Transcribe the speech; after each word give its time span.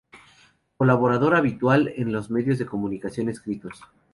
Colaborador 0.77 1.35
habitual 1.35 1.93
en 1.95 2.11
los 2.11 2.31
medios 2.31 2.57
de 2.57 2.65
comunicación 2.65 3.29
escritos. 3.29 3.83